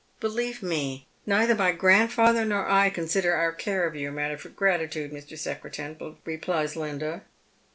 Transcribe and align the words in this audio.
"Believe 0.19 0.63
me, 0.63 1.05
neither 1.27 1.53
my 1.53 1.73
grandfather 1.73 2.43
nor 2.43 2.67
I 2.67 2.89
consider 2.89 3.35
our 3.35 3.51
care 3.51 3.85
of 3.85 3.95
you 3.95 4.09
a 4.09 4.11
matter 4.11 4.35
for 4.35 4.49
gratitude, 4.49 5.11
Mr. 5.11 5.37
Secretan," 5.37 6.15
replies 6.25 6.75
Linda. 6.75 7.21